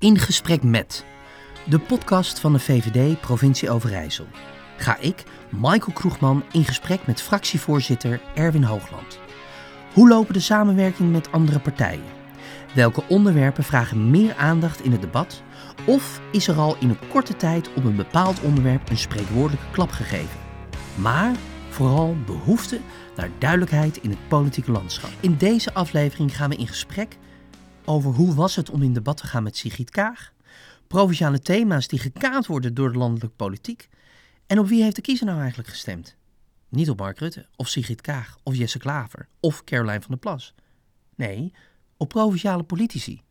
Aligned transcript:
In 0.00 0.18
gesprek 0.18 0.62
met 0.62 1.04
de 1.66 1.78
podcast 1.78 2.38
van 2.38 2.52
de 2.52 2.58
VVD 2.58 3.20
Provincie 3.20 3.70
Overijssel. 3.70 4.26
Ga 4.76 4.98
ik, 4.98 5.24
Michael 5.50 5.92
Kroegman, 5.92 6.44
in 6.52 6.64
gesprek 6.64 7.06
met 7.06 7.22
fractievoorzitter 7.22 8.20
Erwin 8.34 8.62
Hoogland. 8.62 9.18
Hoe 9.94 10.08
lopen 10.08 10.32
de 10.32 10.40
samenwerkingen 10.40 11.10
met 11.10 11.32
andere 11.32 11.58
partijen? 11.58 12.04
Welke 12.74 13.02
onderwerpen 13.08 13.64
vragen 13.64 14.10
meer 14.10 14.34
aandacht 14.34 14.84
in 14.84 14.92
het 14.92 15.00
debat? 15.00 15.42
Of 15.86 16.20
is 16.32 16.48
er 16.48 16.56
al 16.56 16.76
in 16.78 16.88
een 16.88 17.08
korte 17.08 17.36
tijd 17.36 17.70
op 17.74 17.84
een 17.84 17.96
bepaald 17.96 18.40
onderwerp 18.40 18.90
een 18.90 18.98
spreekwoordelijke 18.98 19.70
klap 19.70 19.90
gegeven? 19.90 20.38
Maar 20.94 21.32
vooral 21.68 22.16
behoefte 22.26 22.80
naar 23.16 23.30
duidelijkheid 23.38 23.96
in 23.96 24.10
het 24.10 24.28
politieke 24.28 24.72
landschap. 24.72 25.10
In 25.20 25.36
deze 25.36 25.74
aflevering 25.74 26.36
gaan 26.36 26.50
we 26.50 26.56
in 26.56 26.68
gesprek 26.68 27.16
over 27.84 28.12
hoe 28.12 28.34
was 28.34 28.56
het 28.56 28.70
om 28.70 28.82
in 28.82 28.92
debat 28.92 29.16
te 29.16 29.26
gaan 29.26 29.42
met 29.42 29.56
Sigrid 29.56 29.90
Kaag, 29.90 30.32
provinciale 30.86 31.40
thema's 31.40 31.88
die 31.88 31.98
gekaand 31.98 32.46
worden 32.46 32.74
door 32.74 32.92
de 32.92 32.98
landelijke 32.98 33.36
politiek 33.36 33.88
en 34.46 34.58
op 34.58 34.68
wie 34.68 34.82
heeft 34.82 34.96
de 34.96 35.02
kiezer 35.02 35.26
nou 35.26 35.38
eigenlijk 35.38 35.68
gestemd? 35.68 36.16
Niet 36.68 36.90
op 36.90 36.98
Mark 36.98 37.18
Rutte 37.18 37.46
of 37.56 37.68
Sigrid 37.68 38.00
Kaag 38.00 38.36
of 38.42 38.56
Jesse 38.56 38.78
Klaver 38.78 39.28
of 39.40 39.64
Caroline 39.64 40.00
van 40.00 40.10
der 40.10 40.18
Plas. 40.18 40.54
Nee, 41.14 41.52
op 41.96 42.08
provinciale 42.08 42.62
politici. 42.62 43.22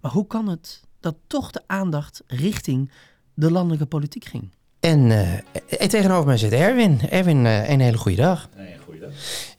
Maar 0.00 0.10
hoe 0.10 0.26
kan 0.26 0.48
het 0.48 0.82
dat 1.00 1.16
toch 1.26 1.50
de 1.50 1.62
aandacht 1.66 2.22
richting 2.26 2.90
de 3.34 3.50
landelijke 3.50 3.86
politiek 3.86 4.24
ging? 4.24 4.50
En 4.80 5.10
eh, 5.10 5.88
tegenover 5.88 6.26
mij 6.26 6.36
zit 6.36 6.52
Erwin. 6.52 7.00
Erwin, 7.00 7.46
eh, 7.46 7.68
een 7.68 7.80
hele 7.80 7.96
goede 7.96 8.16
dag. 8.16 8.48
Nee, 8.56 8.78
goeiedag. 8.78 9.10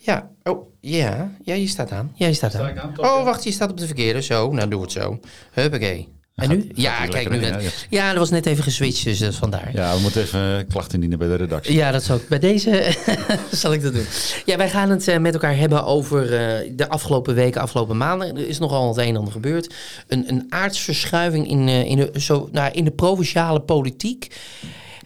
Ja, 0.05 0.29
oh, 0.43 0.71
ja, 0.81 1.31
ja, 1.43 1.53
je 1.53 1.67
staat 1.67 1.91
aan. 1.91 2.11
Ja, 2.15 2.27
je 2.27 2.33
staat 2.33 2.51
Sta 2.51 2.73
aan. 2.73 2.93
oh, 2.97 3.23
wacht, 3.23 3.43
je 3.43 3.51
staat 3.51 3.71
op 3.71 3.77
de 3.77 3.85
verkeerde. 3.85 4.21
Zo, 4.21 4.51
nou 4.51 4.69
doe 4.69 4.81
het 4.81 4.91
zo. 4.91 5.19
Huppakee. 5.51 6.13
En 6.35 6.49
nu? 6.49 6.67
gaat 6.67 6.71
Ja, 6.73 7.05
kijk, 7.05 7.29
nu 7.29 7.35
in, 7.35 7.41
net. 7.41 7.87
Ja, 7.89 8.09
dat 8.09 8.17
was 8.17 8.29
net 8.29 8.45
even 8.45 8.63
geswitcht, 8.63 9.03
dus 9.03 9.19
dat 9.19 9.31
is 9.31 9.37
vandaar. 9.37 9.69
Ja, 9.73 9.95
we 9.95 10.01
moeten 10.01 10.21
even 10.21 10.57
eh, 10.59 10.67
klachten 10.69 10.93
indienen 10.93 11.19
bij 11.19 11.27
de 11.27 11.35
redactie. 11.35 11.73
Ja, 11.73 11.91
dat 11.91 12.03
zal 12.03 12.15
ik 12.15 12.27
bij 12.27 12.39
deze 12.39 12.95
zal 13.51 13.73
ik 13.73 13.81
dat 13.81 13.93
doen. 13.93 14.05
Ja, 14.45 14.57
wij 14.57 14.69
gaan 14.69 14.89
het 14.89 15.07
eh, 15.07 15.17
met 15.17 15.33
elkaar 15.33 15.57
hebben 15.57 15.85
over 15.85 16.23
eh, 16.23 16.71
de 16.75 16.89
afgelopen 16.89 17.35
weken, 17.35 17.61
afgelopen 17.61 17.97
maanden. 17.97 18.37
Er 18.37 18.47
is 18.47 18.59
nogal 18.59 18.87
het 18.87 18.97
een 18.97 19.07
en 19.07 19.15
ander 19.15 19.33
gebeurd. 19.33 19.73
Een, 20.07 20.29
een 20.29 20.45
aardsverschuiving 20.49 21.49
in, 21.49 21.67
eh, 21.67 21.85
in, 21.85 21.97
de, 21.97 22.11
zo, 22.19 22.49
nou, 22.51 22.71
in 22.73 22.83
de 22.83 22.91
provinciale 22.91 23.61
politiek. 23.61 24.35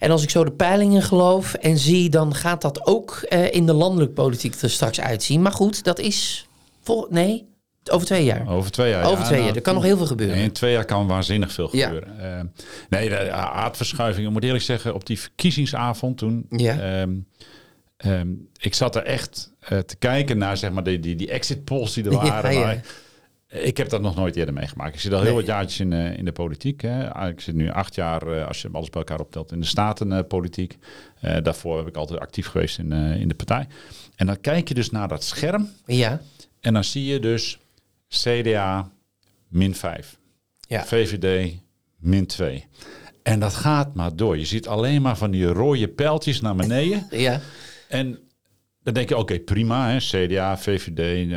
En 0.00 0.10
als 0.10 0.22
ik 0.22 0.30
zo 0.30 0.44
de 0.44 0.52
peilingen 0.52 1.02
geloof 1.02 1.54
en 1.54 1.78
zie, 1.78 2.10
dan 2.10 2.34
gaat 2.34 2.62
dat 2.62 2.86
ook 2.86 3.16
eh, 3.28 3.52
in 3.52 3.66
de 3.66 3.72
landelijke 3.72 4.14
politiek 4.14 4.54
er 4.54 4.70
straks 4.70 5.00
uitzien. 5.00 5.42
Maar 5.42 5.52
goed, 5.52 5.84
dat 5.84 5.98
is 5.98 6.46
vol, 6.82 7.06
nee, 7.10 7.48
over 7.90 8.06
twee 8.06 8.24
jaar. 8.24 8.48
Over 8.48 8.70
twee 8.70 8.90
jaar. 8.90 9.04
over 9.04 9.18
ja, 9.18 9.24
twee 9.24 9.34
nou, 9.34 9.46
jaar. 9.46 9.56
Er 9.56 9.62
kan 9.62 9.74
nog 9.74 9.82
heel 9.82 9.96
veel 9.96 10.06
gebeuren. 10.06 10.36
In 10.36 10.52
twee 10.52 10.72
jaar 10.72 10.84
kan 10.84 11.06
waanzinnig 11.06 11.52
veel 11.52 11.68
Ja. 11.76 11.86
gebeuren. 11.86 12.38
Eh, 12.38 12.44
nee, 12.88 13.08
de 13.08 13.30
aardverschuiving. 13.32 14.26
Ik 14.26 14.32
moet 14.32 14.44
eerlijk 14.44 14.64
zeggen, 14.64 14.94
op 14.94 15.06
die 15.06 15.20
verkiezingsavond 15.20 16.18
toen... 16.18 16.46
Ja. 16.50 16.78
ehm, 16.78 17.10
ehm, 17.96 18.28
ik 18.58 18.74
zat 18.74 18.96
er 18.96 19.02
echt 19.02 19.52
eh, 19.60 19.78
te 19.78 19.96
kijken 19.96 20.38
naar 20.38 20.56
zeg 20.56 20.70
maar, 20.70 20.84
die, 20.84 21.00
die, 21.00 21.16
die 21.16 21.30
exit 21.30 21.64
polls 21.64 21.94
die 21.94 22.04
er 22.04 22.12
waren. 22.28 22.52
ja. 22.52 22.80
Ik 23.50 23.76
heb 23.76 23.88
dat 23.88 24.00
nog 24.00 24.14
nooit 24.16 24.36
eerder 24.36 24.54
meegemaakt. 24.54 24.94
Ik 24.94 25.00
zit 25.00 25.12
al 25.12 25.18
heel 25.18 25.26
Nee. 25.26 25.36
wat 25.36 25.46
jaartjes 25.46 25.80
in, 25.80 25.92
eh, 25.92 26.18
in 26.18 26.24
de 26.24 26.32
politiek. 26.32 26.80
Hè. 26.80 27.12
Ah, 27.14 27.28
Ik 27.28 27.40
zit 27.40 27.54
nu 27.54 27.68
acht 27.70 27.94
jaar, 27.94 28.26
eh, 28.26 28.46
als 28.46 28.62
je 28.62 28.68
alles 28.72 28.90
bij 28.90 29.00
elkaar 29.00 29.20
optelt, 29.20 29.52
in 29.52 29.60
de 29.60 29.66
statenpolitiek. 29.66 30.78
Eh 31.20 31.42
daarvoor 31.42 31.76
heb 31.78 31.86
ik 31.86 31.96
altijd 31.96 32.20
actief 32.20 32.46
geweest 32.46 32.78
in, 32.78 32.92
in 32.92 33.28
de 33.28 33.34
partij. 33.34 33.66
En 34.16 34.26
dan 34.26 34.40
kijk 34.40 34.68
je 34.68 34.74
dus 34.74 34.90
naar 34.90 35.08
dat 35.08 35.24
scherm. 35.24 35.68
Ja, 35.86 36.20
En 36.60 36.72
dan 36.74 36.84
zie 36.84 37.04
je 37.04 37.18
dus 37.20 37.58
CDA 38.08 38.90
min 39.48 39.74
5. 39.74 40.18
Ja. 40.60 40.84
VVD 40.84 41.54
min 41.98 42.26
2. 42.26 42.66
En 43.22 43.40
dat 43.40 43.54
gaat 43.54 43.94
maar 43.94 44.16
door. 44.16 44.38
Je 44.38 44.44
ziet 44.44 44.68
alleen 44.68 45.02
maar 45.02 45.16
van 45.16 45.30
die 45.30 45.46
rode 45.46 45.88
pijltjes 45.88 46.40
naar 46.40 46.56
beneden. 46.56 47.06
ja, 47.26 47.40
en 47.88 48.18
dan 48.82 48.94
denk 48.94 49.08
je, 49.08 49.16
oké, 49.16 49.38
prima. 49.38 49.90
Hè, 49.90 49.98
CDA, 49.98 50.58
VVD, 50.58 51.28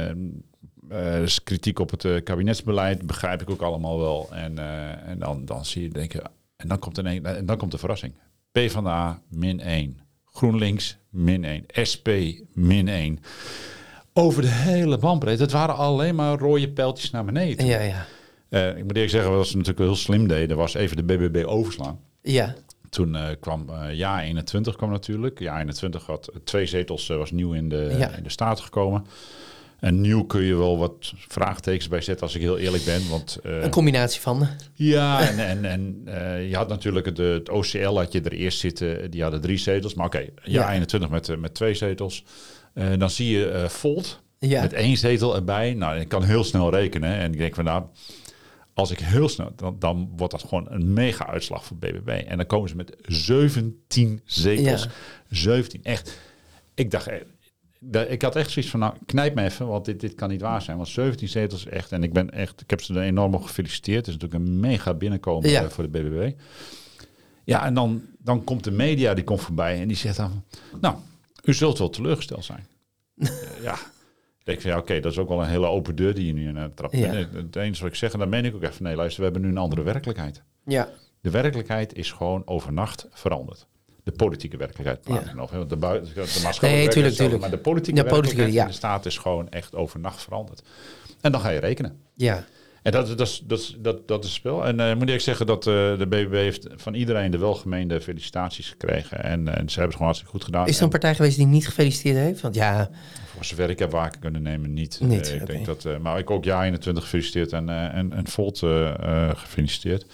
eh, 0.89 1.21
is 1.21 1.43
kritiek 1.43 1.79
op 1.79 1.91
het 1.91 2.05
eh, 2.05 2.23
kabinetsbeleid. 2.23 3.07
Begrijp 3.07 3.41
ik 3.41 3.49
ook 3.49 3.61
allemaal 3.61 3.99
wel. 3.99 4.29
En, 4.31 4.57
eh, 4.57 5.07
en 5.07 5.19
dan, 5.19 5.45
dan 5.45 5.65
zie 5.65 5.81
je, 5.81 5.89
denk 5.89 6.11
je... 6.11 6.21
En 6.55 6.67
dan 6.67 6.79
komt, 6.79 6.97
een, 6.97 7.25
en 7.25 7.45
dan 7.45 7.57
komt 7.57 7.71
de 7.71 7.77
verrassing. 7.77 8.13
PvdA 8.51 9.21
min 9.29 9.59
1. 9.59 9.99
GroenLinks 10.25 10.97
min 11.09 11.43
1. 11.43 11.65
SP 11.91 12.07
min 12.53 12.87
1. 12.87 13.19
Over 14.13 14.41
de 14.41 14.47
hele 14.47 14.97
bandbreedte. 14.97 15.43
Het 15.43 15.51
waren 15.51 15.75
alleen 15.75 16.15
maar 16.15 16.37
rode 16.37 16.69
pijltjes 16.69 17.11
naar 17.11 17.25
beneden. 17.25 17.65
ja, 17.65 17.79
ja. 17.79 18.05
Ik 18.49 18.83
moet 18.83 18.93
eerlijk 18.93 19.09
zeggen, 19.09 19.31
wat 19.31 19.47
ze 19.47 19.57
natuurlijk 19.57 19.85
heel 19.85 19.95
slim 19.95 20.27
deden, 20.27 20.57
was 20.57 20.73
even 20.73 20.97
de 20.97 21.03
BBB 21.03 21.45
overslaan. 21.47 21.99
Ja, 22.21 22.55
Toen 22.89 23.17
kwam 23.39 23.69
eh 23.69 23.93
jaar 23.93 24.21
21 24.23 24.75
kwam 24.75 24.89
natuurlijk. 24.89 25.39
Jaar 25.39 25.59
21 25.59 26.05
had 26.05 26.31
twee 26.43 26.65
zetels, 26.65 27.07
was 27.07 27.31
nieuw 27.31 27.53
in 27.53 27.69
de, 27.69 27.95
Ja. 27.97 28.09
in 28.15 28.23
de 28.23 28.29
Staten 28.29 28.63
gekomen. 28.63 29.05
En 29.83 30.01
nieuw 30.01 30.23
kun 30.25 30.41
je 30.43 30.55
wel 30.55 30.77
wat 30.77 31.13
vraagtekens 31.27 31.87
bij 31.87 32.01
zetten 32.01 32.25
als 32.25 32.35
ik 32.35 32.41
heel 32.41 32.57
eerlijk 32.57 32.85
ben. 32.85 33.09
Want 33.09 33.37
eh, 33.43 33.61
een 33.61 33.69
combinatie 33.69 34.21
van. 34.21 34.47
ja, 34.73 35.29
en, 35.29 35.39
en, 35.47 35.65
en 35.65 36.01
eh, 36.05 36.49
je 36.49 36.55
had 36.55 36.67
natuurlijk 36.69 37.05
het, 37.05 37.17
het 37.17 37.49
OCL 37.49 37.95
had 37.97 38.11
je 38.11 38.21
er 38.21 38.31
eerst 38.31 38.59
zitten. 38.59 39.11
Die 39.11 39.21
hadden 39.21 39.41
drie 39.41 39.57
zetels. 39.57 39.93
Maar 39.93 40.05
oké, 40.05 40.25
Ja. 40.43 40.71
21 40.71 41.09
met, 41.09 41.29
eh, 41.29 41.37
met 41.37 41.53
twee 41.53 41.73
zetels. 41.73 42.23
Dan 42.97 43.09
zie 43.09 43.37
je 43.37 43.65
Volt 43.69 44.21
Ja. 44.39 44.61
met 44.61 44.73
één 44.73 44.97
zetel 44.97 45.35
erbij. 45.35 45.73
Nou, 45.73 45.99
ik 45.99 46.07
kan 46.07 46.23
heel 46.23 46.43
snel 46.43 46.71
rekenen. 46.71 47.15
En 47.17 47.31
ik 47.31 47.37
denk 47.37 47.55
van 47.55 47.63
nou, 47.63 47.83
als 48.73 48.91
ik 48.91 48.99
heel 48.99 49.29
snel, 49.29 49.51
dan, 49.55 49.75
dan 49.79 50.13
wordt 50.15 50.31
dat 50.33 50.43
gewoon 50.43 50.65
een 50.69 50.93
mega 50.93 51.27
uitslag 51.27 51.65
voor 51.65 51.77
BBB. 51.77 52.07
En 52.27 52.37
dan 52.37 52.45
komen 52.45 52.69
ze 52.69 52.75
met 52.75 52.95
17 53.07 54.21
zetels. 54.25 54.83
Ja. 54.83 54.89
17, 55.29 55.83
echt. 55.83 56.17
Ik 56.75 56.91
dacht, 56.91 57.05
da- 57.05 57.17
ik 57.91 58.21
had 58.21 58.35
echt 58.35 58.51
zoiets 58.51 58.71
van, 58.71 58.79
nou, 58.79 58.93
knijp 59.05 59.35
me 59.35 59.43
even, 59.43 59.67
want 59.67 59.85
dit, 59.85 59.99
dit 59.99 60.15
kan 60.15 60.29
niet 60.29 60.41
waar 60.41 60.61
zijn. 60.61 60.77
Want 60.77 60.89
17 60.89 61.27
zetels 61.27 61.65
echt, 61.65 61.91
en 61.91 62.03
ik 62.03 62.13
ben 62.13 62.29
echt, 62.29 62.61
ik 62.61 62.69
heb 62.69 62.81
ze 62.81 62.93
er 62.93 63.01
enorm 63.01 63.33
op 63.33 63.43
gefeliciteerd. 63.43 64.05
Het 64.05 64.15
is 64.15 64.21
natuurlijk 64.21 64.43
een 64.43 64.59
mega 64.59 64.93
binnenkomen 64.93 65.49
Ja. 65.49 65.63
eh, 65.63 65.69
voor 65.69 65.91
de 65.91 65.99
BBB. 66.01 66.31
Ja, 67.43 67.65
en 67.65 67.73
dan, 67.73 68.01
dan 68.19 68.43
komt 68.43 68.63
de 68.63 68.71
media, 68.71 69.13
die 69.13 69.23
komt 69.23 69.41
voorbij 69.41 69.81
en 69.81 69.87
die 69.87 69.97
zegt 69.97 70.17
dan, 70.17 70.43
nou, 70.81 70.95
u 71.43 71.53
zult 71.53 71.77
wel 71.77 71.89
teleurgesteld 71.89 72.45
zijn. 72.45 72.65
Eh, 73.23 73.29
ja, 73.63 73.73
ik 74.39 74.43
denk 74.43 74.61
van 74.61 74.69
ja, 74.71 74.77
oké, 74.77 74.99
dat 74.99 75.11
is 75.11 75.17
ook 75.17 75.27
wel 75.29 75.41
een 75.41 75.49
hele 75.49 75.67
open 75.67 75.95
deur 75.95 76.13
die 76.13 76.25
je 76.25 76.33
nu 76.33 76.47
in 76.47 76.55
uh, 76.55 76.63
trapt. 76.75 76.97
Ja. 76.97 77.13
Het 77.13 77.55
enige 77.55 77.81
wat 77.81 77.91
ik 77.91 77.97
zeg, 77.97 78.13
en 78.13 78.19
dan 78.19 78.29
meen 78.29 78.45
ik 78.45 78.55
ook 78.55 78.63
even, 78.63 78.83
nee, 78.83 78.95
luister, 78.95 79.17
we 79.19 79.23
hebben 79.23 79.41
nu 79.41 79.49
een 79.55 79.61
andere 79.61 79.83
werkelijkheid. 79.83 80.43
Ja, 80.65 80.89
De 81.21 81.29
werkelijkheid 81.29 81.93
is 81.95 82.11
gewoon 82.11 82.41
overnacht 82.47 83.07
veranderd. 83.11 83.67
De 84.03 84.11
politieke 84.11 84.57
werkelijkheid 84.57 85.01
praat 85.01 85.25
Ja. 85.25 85.33
nog. 85.33 85.51
hè, 85.51 85.57
Want 85.57 85.69
de, 85.69 85.77
bui- 85.77 86.01
de 86.01 86.09
maatschappelijke 86.19 86.67
Nee, 86.67 86.87
tuurlijk, 86.87 87.15
tuurlijk. 87.15 87.41
Maar 87.41 87.49
de 87.49 87.57
politieke 87.57 88.03
politieke, 88.03 88.35
werkelijkheid 88.37 88.53
ja. 88.53 88.61
in 88.61 88.67
de 88.67 88.73
staat 88.73 89.05
is 89.05 89.17
gewoon 89.17 89.49
echt 89.49 89.75
overnacht 89.75 90.21
veranderd. 90.21 90.61
En 91.21 91.31
dan 91.31 91.41
ga 91.41 91.49
je 91.49 91.59
rekenen. 91.59 91.97
ja. 92.15 92.45
En 92.83 92.91
dat, 92.91 93.07
dat, 93.17 93.27
is- 93.27 93.43
dat, 93.47 93.59
is- 93.59 93.75
dat, 93.79 94.07
dat 94.07 94.19
is 94.23 94.29
het 94.29 94.39
spel. 94.39 94.65
En 94.65 94.79
eh 94.79 94.95
moet 94.95 95.09
ik 95.09 95.19
zeggen 95.21 95.45
dat 95.45 95.67
eh, 95.67 95.73
de 95.73 96.05
BBB 96.09 96.33
heeft 96.33 96.67
van 96.75 96.93
iedereen 96.93 97.31
de 97.31 97.37
welgemeende 97.37 98.01
felicitaties 98.01 98.69
gekregen. 98.69 99.23
En, 99.23 99.47
en 99.47 99.53
ze 99.69 99.79
hebben 99.79 99.83
het 99.83 99.91
gewoon 99.91 100.05
hartstikke 100.05 100.31
goed 100.33 100.43
gedaan. 100.43 100.67
Is 100.67 100.71
er 100.75 100.77
een 100.77 100.83
En 100.83 100.89
partij 100.89 101.15
geweest 101.15 101.37
die 101.37 101.45
niet 101.45 101.65
gefeliciteerd 101.67 102.15
heeft? 102.17 102.41
Want 102.41 102.55
ja, 102.55 102.89
voor 103.25 103.45
zover 103.45 103.69
ik 103.69 103.79
heb 103.79 103.91
waar 103.91 104.13
kunnen 104.19 104.41
nemen, 104.41 104.73
niet. 104.73 104.99
Niet, 105.01 105.29
Eh, 105.29 105.35
ik 105.35 105.45
denk 105.45 105.65
dat, 105.65 105.85
eh, 105.85 105.97
maar 105.97 106.19
ik 106.19 106.29
ook 106.29 106.43
jaar 106.43 106.63
21 106.63 107.03
gefeliciteerd 107.03 107.51
en, 107.53 107.69
eh, 107.69 107.95
en, 107.95 108.13
en 108.13 108.27
Volt 108.27 108.63
eh, 108.63 108.87
eh, 108.89 109.29
gefeliciteerd. 109.35 110.05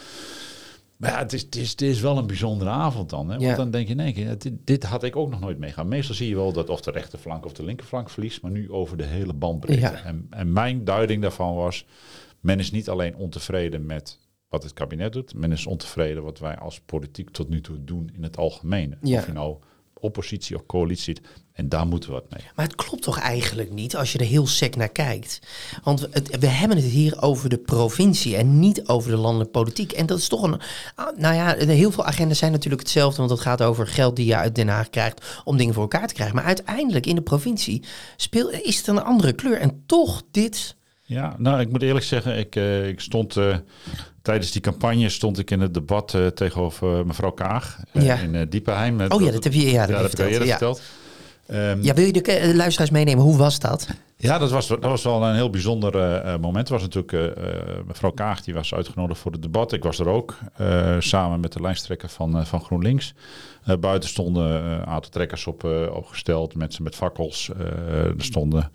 Maar 1.00 1.12
ja, 1.12 1.18
het 1.18 1.34
is, 1.34 1.42
het, 1.42 1.56
is, 1.56 1.70
het 1.70 1.82
is 1.82 2.02
wel 2.02 2.18
een 2.18 2.28
bijzondere 2.28 2.70
avond 2.70 3.10
dan. 3.10 3.26
Hè? 3.30 3.36
Want 3.38 3.42
Ja. 3.50 3.56
dan 3.56 3.72
denk 3.72 3.88
je, 3.88 3.96
nee, 3.96 4.38
dit, 4.38 4.52
dit 4.64 4.84
had 4.84 5.04
ik 5.04 5.16
ook 5.16 5.30
nog 5.30 5.40
nooit 5.40 5.58
meegaan. 5.58 5.88
Meestal 5.88 6.16
zie 6.16 6.30
je 6.30 6.36
wel 6.36 6.54
dat 6.54 6.70
of 6.70 6.82
de 6.82 6.92
rechterflank 6.92 7.46
of 7.46 7.54
de 7.54 7.64
linkerflank 7.64 8.10
verliest, 8.10 8.42
maar 8.42 8.52
nu 8.52 8.72
over 8.72 8.98
de 8.98 9.04
hele 9.06 9.34
bandbreedte. 9.34 9.82
Ja. 9.82 10.04
En, 10.04 10.28
en 10.30 10.54
mijn 10.54 10.84
duiding 10.84 11.22
daarvan 11.22 11.56
was, 11.56 11.86
men 12.40 12.60
is 12.60 12.72
niet 12.72 12.90
alleen 12.90 13.16
ontevreden 13.16 13.86
met 13.86 14.20
wat 14.50 14.64
het 14.64 14.74
kabinet 14.74 15.14
doet, 15.14 15.34
men 15.34 15.52
is 15.52 15.66
ontevreden 15.66 16.24
wat 16.24 16.40
wij 16.40 16.58
als 16.58 16.80
politiek 16.80 17.30
tot 17.30 17.50
nu 17.50 17.62
toe 17.62 17.84
doen 17.84 18.10
in 18.14 18.24
het 18.24 18.38
algemeen. 18.38 18.98
Ja. 19.02 19.20
Of 19.20 19.26
je 19.26 19.32
nou 19.32 19.58
oppositie 20.00 20.56
of 20.56 20.66
coalitie. 20.66 21.18
En 21.54 21.70
daar 21.70 21.88
moeten 21.88 22.10
we 22.10 22.16
wat 22.16 22.30
mee. 22.30 22.44
maar 22.56 22.66
het 22.66 22.76
klopt 22.76 23.04
toch 23.04 23.20
eigenlijk 23.20 23.72
niet 23.72 23.96
als 23.96 24.12
je 24.12 24.18
er 24.20 24.26
heel 24.26 24.48
sec 24.48 24.76
naar 24.76 24.90
kijkt. 24.90 25.40
Want 25.84 26.08
we 26.40 26.48
hebben 26.48 26.78
het 26.78 26.86
hier 26.86 27.22
over 27.22 27.50
de 27.50 27.58
provincie 27.58 28.36
en 28.36 28.60
niet 28.60 28.88
over 28.88 29.12
de 29.12 29.18
landelijke 29.18 29.52
politiek. 29.52 29.92
En 29.92 30.06
dat 30.06 30.18
is 30.18 30.28
toch 30.28 30.42
een. 30.42 30.62
ah, 30.96 31.18
Nou 31.18 31.36
ja, 31.36 31.56
heel 31.56 31.92
veel 31.92 32.06
agendas 32.06 32.38
zijn 32.38 32.52
natuurlijk 32.52 32.82
hetzelfde. 32.82 33.18
Want 33.18 33.30
het 33.30 33.40
gaat 33.40 33.62
over 33.62 33.88
geld 33.88 34.16
die 34.16 34.26
je 34.26 34.36
uit 34.36 34.56
Den 34.56 34.68
Haag 34.68 34.90
krijgt 34.90 35.42
om 35.44 35.58
dingen 35.58 35.74
voor 35.74 35.84
elkaar 35.84 36.08
te 36.08 36.14
krijgen. 36.14 36.36
Maar 36.36 36.46
uiteindelijk 36.46 37.06
in 37.06 37.16
de 37.16 37.22
provincie 37.22 37.84
speel, 38.16 38.50
is 38.50 38.78
het 38.78 38.88
een 38.88 39.04
andere 39.04 39.34
kleur. 39.34 39.60
En 39.60 39.84
toch 39.86 40.24
dit. 40.32 40.76
Ja, 41.10 41.36
nou, 41.38 41.60
ik 41.60 41.70
moet 41.70 41.82
eerlijk 41.82 42.06
zeggen, 42.06 42.38
ik, 42.38 42.56
eh, 42.56 42.88
ik 42.88 43.00
stond 43.00 43.38
eh, 43.38 43.56
tijdens 44.22 44.52
die 44.52 44.62
campagne 44.62 45.10
stond 45.10 45.40
ik 45.40 45.52
in 45.52 45.60
het 45.62 45.74
debat 45.74 46.14
eh, 46.14 46.28
tegenover 46.28 47.06
mevrouw 47.06 47.32
Kaag 47.32 47.80
Ja. 47.94 48.16
in 48.18 48.50
Diepenheim. 48.50 49.02
Oh 49.08 49.22
ja, 49.22 49.32
dat 49.32 49.44
heb 49.44 49.54
je, 49.54 49.72
ja, 49.72 49.86
dat 49.86 49.96
heb 49.96 50.00
ik 50.00 50.08
verteld. 50.08 50.30
eerder 50.30 50.48
Ja. 50.48 50.58
verteld. 50.58 50.82
Ehm, 51.48 51.82
Ja, 51.82 51.94
wil 51.94 52.06
je 52.06 52.12
de, 52.12 52.52
luisteraars 52.56 52.90
meenemen? 52.92 53.24
Hoe 53.24 53.38
was 53.38 53.60
dat? 53.60 53.88
Ja, 54.16 54.38
dat 54.38 54.52
was, 54.52 54.68
dat 54.68 54.82
was 54.84 55.04
wel 55.04 55.24
een 55.24 55.36
heel 55.36 55.50
bijzonder 55.50 55.92
moment. 56.40 56.70
Het 56.70 56.82
was 56.82 56.82
natuurlijk 56.82 57.38
mevrouw 57.88 58.12
Kaag, 58.12 58.42
die 58.42 58.54
was 58.54 58.74
uitgenodigd 58.74 59.20
voor 59.20 59.32
het 59.32 59.42
debat. 59.42 59.74
Ik 59.74 59.84
was 59.84 60.00
er 60.00 60.08
ook, 60.08 60.38
samen 61.00 61.40
met 61.40 61.54
de 61.54 61.62
lijsttrekker 61.62 62.10
van, 62.10 62.46
van 62.46 62.62
GroenLinks. 62.62 63.14
buiten 63.80 64.10
stonden 64.10 64.64
een 64.66 64.86
aantal 64.86 65.12
trekkers 65.12 65.48
op, 65.48 65.64
opgesteld, 65.94 66.56
mensen 66.56 66.84
met 66.84 66.96
fakkels. 66.96 67.50
er 67.90 68.14
stonden 68.18 68.72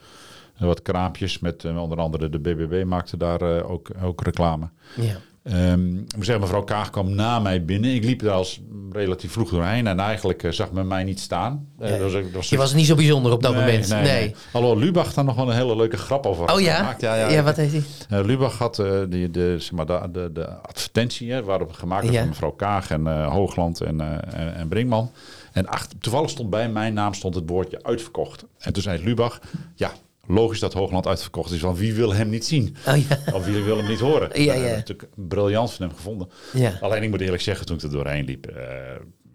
wat 0.59 0.83
kraampjes 0.83 1.39
met 1.39 1.65
onder 1.65 1.99
andere 1.99 2.29
de 2.29 2.39
BBB 2.39 2.85
maakte 2.87 3.17
daar 3.17 3.65
ook, 3.65 3.91
ook 4.03 4.23
reclame. 4.23 4.69
Ja. 4.97 5.17
Um, 5.53 5.97
ik 5.97 6.17
moet 6.17 6.25
zeggen, 6.25 6.41
mevrouw 6.41 6.63
Kaag 6.63 6.91
kwam 6.91 7.15
na 7.15 7.39
mij 7.39 7.65
binnen. 7.65 7.95
Ik 7.95 8.05
liep 8.05 8.21
daar 8.21 8.33
als 8.33 8.61
relatief 8.93 9.33
vroeg 9.33 9.51
doorheen 9.51 9.87
en 9.87 10.01
eigenlijk 10.01 10.43
uh, 10.43 10.51
zag 10.51 10.73
men 10.73 10.87
mij 10.87 11.05
niet 11.05 11.21
staan. 11.21 11.69
Uh, 11.81 11.89
dat 11.89 11.99
was, 11.99 12.13
dat 12.13 12.23
was 12.33 12.49
je 12.49 12.57
was 12.57 12.75
niet 12.75 12.87
zo 12.87 12.95
bijzonder 12.95 13.33
op 13.33 13.43
dat 13.43 13.55
moment. 13.55 13.89
Nee, 13.89 14.03
nee. 14.03 14.35
Hallo, 14.53 14.77
Lubach 14.77 15.15
daar 15.15 15.25
nog 15.25 15.37
wel 15.37 15.49
een 15.49 15.57
hele 15.57 15.77
leuke 15.77 15.97
grap 15.97 16.27
over 16.27 16.53
oh, 16.53 16.61
ja? 16.61 16.77
gemaakt. 16.77 17.01
Ja, 17.01 17.15
ja, 17.15 17.29
ja, 17.29 17.43
wat 17.43 17.57
heeft 17.57 17.73
hij? 18.09 18.21
Uh, 18.21 18.27
Lubach 18.27 18.59
had 18.59 18.83
die, 19.09 19.31
de, 19.31 19.57
zeg 19.59 19.73
maar, 19.73 19.87
de, 19.87 20.09
de, 20.13 20.31
de 20.33 20.47
advertentie 20.47 21.43
waarop 21.43 21.73
gemaakt 21.73 22.05
werd 22.05 22.19
van 22.19 22.29
mevrouw 22.29 22.53
Kaag 22.53 22.91
en 22.91 23.25
Hoogland 23.25 23.81
en, 23.81 24.01
en, 24.33 24.55
en 24.55 24.69
Brinkman. 24.69 25.11
En 25.53 25.67
achter, 25.67 25.99
toevallig 25.99 26.31
stond 26.31 26.51
bij 26.51 26.69
mijn 26.69 26.95
naam 26.95 27.15
stond 27.15 27.35
het 27.35 27.49
woordje 27.49 27.79
uitverkocht. 27.83 28.45
En 28.59 28.73
toen 28.73 28.83
zei 28.83 29.05
Lubach, 29.05 29.41
ja, 29.75 29.93
logisch 30.27 30.61
dat 30.61 30.73
Hoogland 30.73 31.07
uitverkocht 31.07 31.53
is. 31.53 31.61
Want 31.61 31.79
wie 31.79 31.95
wil 31.95 32.15
hem 32.15 32.29
niet 32.29 32.47
zien? 32.47 32.77
Oh, 32.87 32.97
ja. 33.09 33.19
Of 33.33 33.45
wie 33.45 33.63
wil 33.63 33.77
hem 33.77 33.89
niet 33.89 34.01
horen? 34.01 34.43
Ja, 34.43 34.55
ja. 34.55 34.75
natuurlijk 34.75 35.09
briljant 35.15 35.73
van 35.73 35.87
hem 35.87 35.97
gevonden. 35.97 36.29
Ja. 36.53 36.79
Alleen 36.81 37.03
ik 37.03 37.11
moet 37.11 37.21
eerlijk 37.21 37.43
zeggen, 37.43 37.67
toen 37.67 37.77
ik 37.77 37.83
er 37.83 37.91
doorheen 37.91 38.25
liep... 38.25 38.51
Uh, 38.51 38.57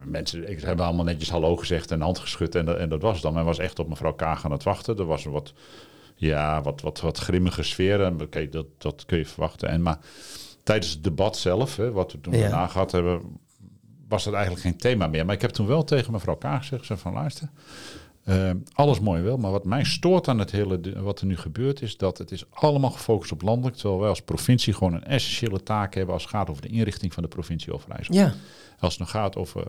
mensen 0.04 0.50
ik, 0.50 0.62
hebben 0.62 0.86
allemaal 0.86 1.06
netjes 1.06 1.30
hallo 1.30 1.56
gezegd 1.56 1.92
en 1.92 2.02
hand 2.02 2.20
geschud. 2.20 2.56
En, 2.56 2.80
en 2.80 2.90
dat 2.90 3.02
was 3.02 3.14
het 3.14 3.22
dan. 3.22 3.34
Men 3.34 3.46
was 3.46 3.58
echt 3.58 3.80
op 3.80 3.90
mevrouw 3.90 4.14
Kaag 4.14 4.46
aan 4.46 4.52
het 4.52 4.64
wachten. 4.64 4.98
Er 4.98 5.06
was 5.06 5.26
een 5.26 5.32
wat, 5.32 5.54
ja, 6.16 6.62
wat, 6.62 6.82
wat, 6.82 7.00
wat 7.00 7.18
grimmige 7.18 7.64
sfeer. 7.64 8.02
En 8.04 8.22
oké, 8.22 8.50
dat, 8.50 8.66
dat 8.78 9.06
kun 9.06 9.18
je 9.18 9.26
verwachten. 9.26 9.70
En, 9.70 9.82
maar 9.82 9.98
tijdens 10.64 10.92
het 10.92 11.04
debat 11.04 11.38
zelf, 11.38 11.76
hè, 11.76 11.92
wat 11.92 12.12
we 12.12 12.22
toen 12.22 12.34
daarna 12.34 12.68
gehad 12.68 12.92
hebben... 12.92 13.22
was 14.08 14.24
dat 14.24 14.34
eigenlijk 14.34 14.64
geen 14.64 14.78
thema 14.78 15.08
meer. 15.08 15.26
Maar 15.26 15.36
ik 15.36 15.42
heb 15.42 15.52
toen 15.52 15.68
wel 15.68 15.84
tegen 15.84 16.12
mevrouw 16.12 16.36
Kaag 16.36 16.68
gezegd... 16.68 17.02
van 17.02 17.14
luister... 17.14 17.50
Uh, 18.30 18.50
alles 18.74 19.00
mooi 19.00 19.22
wel, 19.22 19.38
maar 19.38 19.52
wat 19.52 19.66
mij 19.66 19.84
stoort 19.84 20.28
aan 20.28 20.40
het 20.40 20.52
hele, 20.52 20.80
wat 21.02 21.20
er 21.20 21.26
nu 21.26 21.38
gebeurt, 21.38 21.82
is 21.82 21.98
dat 21.98 22.18
het 22.18 22.32
is 22.32 22.44
allemaal 22.50 22.92
gefocust 22.92 23.32
op 23.32 23.42
landelijk, 23.42 23.76
terwijl 23.76 24.00
wij 24.00 24.10
als 24.10 24.22
provincie 24.22 24.74
gewoon 24.74 24.94
een 24.94 25.04
essentiële 25.04 25.64
taak 25.64 25.94
hebben 25.94 26.14
als 26.14 26.24
het 26.24 26.32
gaat 26.32 26.50
over 26.50 26.62
de 26.62 26.68
inrichting 26.68 27.14
van 27.14 27.24
de 27.24 27.30
provincie 27.30 27.74
Overijssel. 27.74 28.16
Ja. 28.16 28.34
Als 28.80 28.92
het 28.92 29.00
nog 29.00 29.10
gaat 29.10 29.36
over 29.36 29.64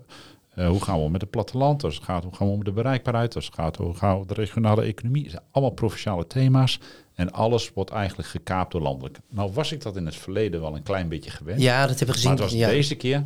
uh, 0.57 0.69
hoe 0.69 0.83
gaan 0.83 0.97
we 0.97 1.03
om 1.03 1.13
met 1.13 1.21
het 1.21 1.31
platteland, 1.31 1.85
als 1.85 1.95
het 1.95 2.05
gaat 2.05 2.23
hoe 2.23 2.35
gaan 2.35 2.47
we 2.47 2.53
om 2.53 2.59
met 2.59 2.67
de 2.67 2.73
bereikbaarheid, 2.73 3.35
als 3.35 3.45
het 3.45 3.55
gaat 3.55 3.77
hoe 3.77 3.95
gaan 3.95 4.15
we 4.15 4.21
om 4.21 4.27
de 4.27 4.35
regionale 4.35 4.83
economie, 4.83 5.23
het 5.23 5.31
zijn 5.31 5.45
allemaal 5.51 5.75
provinciale 5.75 6.27
thema's 6.27 6.81
en 7.15 7.33
alles 7.33 7.73
wordt 7.73 7.91
eigenlijk 7.91 8.29
gekaapt 8.29 8.73
door 8.73 8.81
landelijk. 8.81 9.19
Nou 9.29 9.53
was 9.53 9.73
ik 9.73 9.83
dat 9.83 9.97
in 9.97 10.07
het 10.07 10.17
verleden 10.17 10.61
wel 10.61 10.77
een 10.77 10.83
klein 10.83 11.09
beetje 11.09 11.31
gewend. 11.31 11.61
Ja, 11.61 11.87
dat 11.87 11.89
hebben 11.89 12.07
we 12.07 12.13
gezien. 12.13 12.31
Maar 12.31 12.43
het 12.43 12.53
was 12.53 12.71
deze 12.71 12.95
keer 12.95 13.25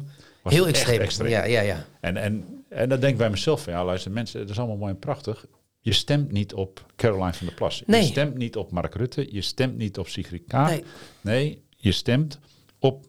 Heel 0.52 0.66
extreem. 0.66 1.00
extreem. 1.00 1.30
Ja, 1.30 1.44
ja, 1.44 1.60
ja. 1.60 1.86
En, 2.00 2.16
en, 2.16 2.64
en 2.68 2.88
dan 2.88 3.00
denk 3.00 3.12
ik 3.12 3.18
bij 3.18 3.30
mezelf 3.30 3.62
van, 3.62 3.72
ja 3.72 3.84
luister 3.84 4.10
mensen, 4.10 4.40
het 4.40 4.50
is 4.50 4.58
allemaal 4.58 4.76
mooi 4.76 4.92
en 4.92 4.98
prachtig. 4.98 5.46
Je 5.80 5.92
stemt 5.92 6.32
niet 6.32 6.54
op 6.54 6.86
Caroline 6.96 7.32
van 7.32 7.46
der 7.46 7.54
Plas. 7.54 7.82
Nee. 7.86 8.00
Je 8.00 8.06
stemt 8.06 8.36
niet 8.36 8.56
op 8.56 8.70
Mark 8.70 8.94
Rutte. 8.94 9.26
Je 9.30 9.40
stemt 9.40 9.76
niet 9.76 9.98
op 9.98 10.08
Sigrid 10.08 10.42
Kaag. 10.46 10.70
Nee. 10.70 10.84
nee, 11.20 11.62
je 11.76 11.92
stemt 11.92 12.38
op 12.78 13.06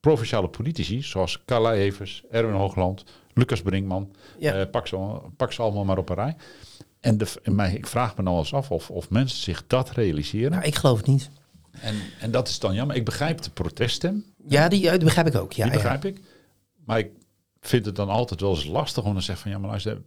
provinciale 0.00 0.48
politici 0.48 1.02
zoals 1.02 1.42
Carla 1.44 1.74
Evers, 1.74 2.22
Erwin 2.30 2.54
Hoogland, 2.54 3.04
Lucas 3.34 3.62
Brinkman. 3.62 4.14
Ja. 4.38 4.60
Uh, 4.60 4.70
pak, 4.70 4.86
ze, 4.86 5.20
pak 5.36 5.52
ze 5.52 5.62
allemaal 5.62 5.84
maar 5.84 5.98
op 5.98 6.08
een 6.08 6.14
rij. 6.14 6.36
En 7.00 7.18
de, 7.18 7.26
ik 7.72 7.86
vraag 7.86 8.16
me 8.16 8.22
nou 8.22 8.38
eens 8.38 8.54
af 8.54 8.70
of, 8.70 8.90
of 8.90 9.10
mensen 9.10 9.38
zich 9.38 9.66
dat 9.66 9.90
realiseren. 9.90 10.50
Nou, 10.50 10.64
ik 10.64 10.74
geloof 10.74 10.96
het 10.96 11.06
niet. 11.06 11.30
En, 11.80 11.94
en 12.20 12.30
dat 12.30 12.48
is 12.48 12.58
dan 12.58 12.74
jammer. 12.74 12.96
Ik 12.96 13.04
begrijp 13.04 13.42
de 13.42 13.50
proteststem. 13.50 14.24
Ja, 14.48 14.68
die, 14.68 14.90
die 14.90 14.98
begrijp 14.98 15.26
ik 15.26 15.34
ook. 15.34 15.52
Ja, 15.52 15.64
die 15.64 15.72
begrijp 15.72 16.04
ik. 16.04 16.20
Maar 16.90 16.98
ik 16.98 17.10
vind 17.60 17.86
het 17.86 17.96
dan 17.96 18.08
altijd 18.08 18.40
wel 18.40 18.50
eens 18.50 18.64
lastig 18.64 19.04
om 19.04 19.14
te 19.14 19.20
zeggen 19.20 19.42
van 19.42 19.50
ja, 19.50 19.58
maar 19.58 19.68
luister, 19.68 20.02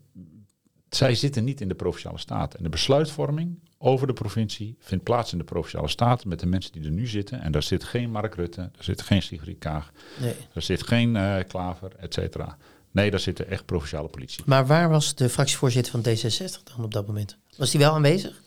zij 0.89 1.15
zitten 1.15 1.43
niet 1.43 1.61
in 1.61 1.67
de 1.67 1.75
provinciale 1.75 2.17
staten. 2.17 2.57
En 2.57 2.63
de 2.63 2.69
besluitvorming 2.69 3.59
over 3.77 4.07
de 4.07 4.13
provincie 4.13 4.75
vindt 4.79 5.03
plaats 5.03 5.31
in 5.31 5.37
de 5.37 5.43
provinciale 5.43 5.87
staten 5.87 6.27
met 6.27 6.39
de 6.39 6.45
mensen 6.45 6.71
die 6.71 6.83
er 6.83 6.91
nu 6.91 7.07
zitten. 7.07 7.41
En 7.41 7.51
daar 7.51 7.63
zit 7.63 7.83
geen 7.83 8.11
Mark 8.11 8.35
Rutte, 8.35 8.61
daar 8.61 8.83
zit 8.83 9.01
geen 9.01 9.21
Sigrid 9.21 9.57
Kaag, 9.57 9.91
nee. 10.19 10.35
daar 10.53 10.63
zit 10.63 10.83
geen 10.83 11.15
uh, 11.15 11.35
Klaver, 11.47 11.95
et 11.97 12.13
cetera. 12.13 12.57
Nee, 12.91 13.11
daar 13.11 13.19
zitten 13.19 13.49
echt 13.49 13.65
provinciale 13.65 14.07
politie. 14.07 14.43
Maar 14.45 14.67
waar 14.67 14.89
was 14.89 15.15
de 15.15 15.29
fractievoorzitter 15.29 15.91
van 15.91 16.01
D66 16.01 16.63
dan 16.63 16.85
op 16.85 16.93
dat 16.93 17.07
moment? 17.07 17.37
Was 17.57 17.71
die 17.71 17.79
wel 17.79 17.93
aanwezig? 17.93 18.41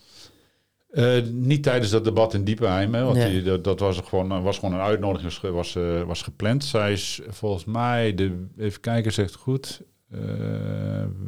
Uh, 0.90 1.22
niet 1.30 1.62
tijdens 1.62 1.90
dat 1.90 2.04
debat 2.04 2.34
in 2.34 2.44
Diepenheim, 2.44 2.94
hè, 2.94 3.04
want 3.04 3.16
die, 3.16 3.42
dat, 3.42 3.64
dat, 3.64 3.80
was, 3.80 4.00
gewoon, 4.04 4.42
was 4.42 4.58
gewoon 4.58 4.74
een 4.74 4.80
uitnodiging, 4.80 5.40
was, 5.40 5.74
uh, 5.74 6.02
was 6.02 6.22
gepland. 6.22 6.64
Zij 6.64 6.92
is 6.92 7.20
volgens 7.28 7.64
mij, 7.64 8.14
de, 8.14 8.46
even 8.56 8.80
kijken, 8.80 9.12
zegt 9.12 9.34
goed, 9.34 9.82
uh, 10.14 10.20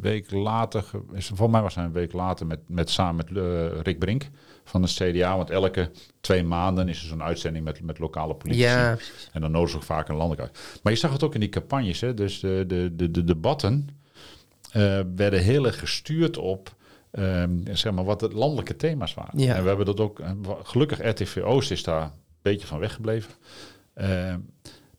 week 0.01 0.31
later, 0.31 0.85
is, 1.13 1.27
volgens 1.27 1.51
mij 1.51 1.61
was 1.61 1.75
hij 1.75 1.83
een 1.83 1.91
week 1.91 2.13
later 2.13 2.47
met, 2.47 2.59
met, 2.67 2.89
samen 2.89 3.15
met 3.15 3.43
Rick 3.85 3.99
Brink 3.99 4.29
van 4.63 4.81
de 4.81 4.87
CDA. 4.87 5.37
Want 5.37 5.49
elke 5.49 5.91
twee 6.21 6.43
maanden 6.43 6.87
is 6.87 7.01
er 7.01 7.07
zo'n 7.07 7.23
uitzending 7.23 7.65
met, 7.65 7.81
met 7.81 7.99
lokale 7.99 8.35
politici. 8.35 8.65
Ja, 8.65 8.97
en 9.31 9.41
dan 9.41 9.51
nodig 9.51 9.69
ze 9.69 9.75
ook 9.75 9.83
vaak 9.83 10.09
een 10.09 10.15
landelijk 10.15 10.41
uit. 10.41 10.79
Maar 10.83 10.93
je 10.93 10.99
zag 10.99 11.11
het 11.11 11.23
ook 11.23 11.33
in 11.33 11.39
die 11.39 11.49
campagnes, 11.49 12.01
hè, 12.01 12.13
dus 12.13 12.39
de, 12.39 12.63
de, 12.67 12.95
de, 12.95 13.11
de 13.11 13.23
debatten 13.23 13.87
werden 15.15 15.41
heel 15.41 15.65
erg 15.65 15.79
gestuurd 15.79 16.37
op 16.37 16.77
Um, 17.11 17.63
zeg 17.71 17.93
maar 17.93 18.03
wat 18.03 18.19
de 18.19 18.29
landelijke 18.29 18.75
thema's 18.75 19.13
waren. 19.13 19.39
Ja. 19.39 19.55
En 19.55 19.61
we 19.61 19.67
hebben 19.67 19.85
dat 19.85 19.99
ook, 19.99 20.21
gelukkig 20.63 21.09
RTV 21.09 21.37
Oost 21.43 21.71
is 21.71 21.83
daar 21.83 22.01
een 22.03 22.11
beetje 22.41 22.67
van 22.67 22.79
weggebleven. 22.79 23.31
Um, 23.95 24.49